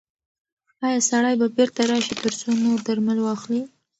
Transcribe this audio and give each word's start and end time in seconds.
ایا 0.85 0.99
سړی 1.09 1.33
به 1.39 1.47
بیرته 1.55 1.81
راشي 1.91 2.13
ترڅو 2.21 2.49
نور 2.63 2.79
درمل 2.87 3.17
واخلي؟ 3.21 3.61